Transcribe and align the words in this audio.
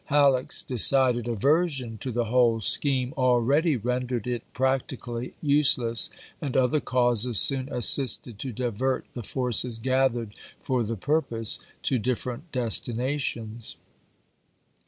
Halleck's 0.05 0.63
decided 0.63 1.27
aversion 1.27 1.99
to 1.99 2.11
the 2.11 2.25
whole 2.25 2.59
scheme 2.59 3.13
already 3.15 3.75
rendered 3.75 4.25
it 4.25 4.41
practically 4.51 5.33
useless, 5.43 6.09
and 6.41 6.57
other 6.57 6.79
causes 6.79 7.37
soon 7.39 7.69
assisted 7.69 8.39
to 8.39 8.51
divert 8.51 9.05
the 9.13 9.21
forces 9.21 9.77
gathered 9.77 10.33
for 10.59 10.81
the 10.83 10.97
purpose 10.97 11.59
to 11.83 11.99
different 11.99 12.51
desti 12.51 12.95
nations. 12.95 13.75